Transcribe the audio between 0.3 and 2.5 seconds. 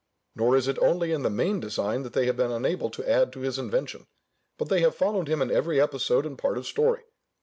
Nor is it only in the main design that they have